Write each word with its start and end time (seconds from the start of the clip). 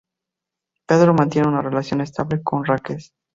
Pedro 0.87 1.13
mantiene 1.13 1.47
una 1.47 1.61
relación 1.61 2.01
estable 2.01 2.41
con 2.41 2.65
Raquel. 2.65 3.03